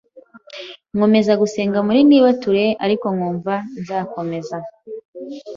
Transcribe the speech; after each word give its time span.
nkomeza 0.95 1.33
gusenga 1.41 1.77
muri 1.87 1.99
nibature 2.07 2.65
ariko 2.85 3.05
nkumva 3.15 3.53
nzakomez 3.81 4.47